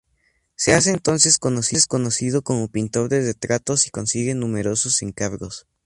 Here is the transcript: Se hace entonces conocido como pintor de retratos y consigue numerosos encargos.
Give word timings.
Se 0.55 0.73
hace 0.73 0.89
entonces 0.89 1.37
conocido 1.37 2.41
como 2.41 2.69
pintor 2.71 3.07
de 3.07 3.21
retratos 3.21 3.85
y 3.85 3.91
consigue 3.91 4.33
numerosos 4.33 5.03
encargos. 5.03 5.67